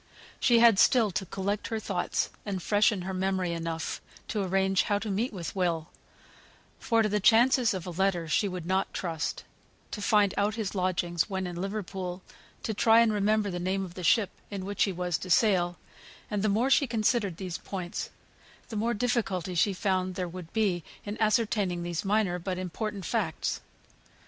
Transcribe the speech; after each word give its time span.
She 0.39 0.57
had 0.57 0.79
still 0.79 1.11
to 1.11 1.27
collect 1.27 1.67
her 1.67 1.79
thoughts 1.79 2.31
and 2.43 2.59
freshen 2.63 3.03
her 3.03 3.13
memory 3.13 3.51
enough 3.53 4.01
to 4.29 4.41
arrange 4.43 4.81
how 4.81 4.97
to 4.97 5.11
meet 5.11 5.31
with 5.31 5.55
Will 5.55 5.89
for 6.79 7.03
to 7.03 7.07
the 7.09 7.19
chances 7.19 7.71
of 7.75 7.85
a 7.85 7.91
letter 7.91 8.27
she 8.27 8.47
would 8.47 8.65
not 8.65 8.95
trust; 8.95 9.43
to 9.91 10.01
find 10.01 10.33
out 10.39 10.55
his 10.55 10.73
lodgings 10.73 11.29
when 11.29 11.45
in 11.45 11.55
Liverpool; 11.55 12.23
to 12.63 12.73
try 12.73 12.99
and 13.01 13.13
remember 13.13 13.51
the 13.51 13.59
name 13.59 13.85
of 13.85 13.93
the 13.93 14.03
ship 14.03 14.31
in 14.49 14.65
which 14.65 14.85
he 14.85 14.91
was 14.91 15.19
to 15.19 15.29
sail: 15.29 15.77
and 16.31 16.41
the 16.41 16.49
more 16.49 16.71
she 16.71 16.87
considered 16.87 17.37
these 17.37 17.59
points 17.59 18.09
the 18.69 18.75
more 18.75 18.95
difficulty 18.95 19.53
she 19.53 19.71
found 19.71 20.15
there 20.15 20.27
would 20.27 20.51
be 20.51 20.83
in 21.05 21.15
ascertaining 21.21 21.83
these 21.83 22.03
minor 22.03 22.39
but 22.39 22.57
important 22.57 23.05
facts. 23.05 23.61